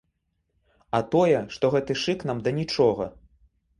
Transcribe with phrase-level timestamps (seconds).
[0.99, 3.11] А тое, што гэты шык нам да нічога.